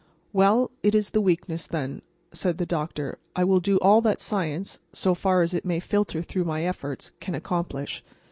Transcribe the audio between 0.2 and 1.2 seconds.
"Well, it is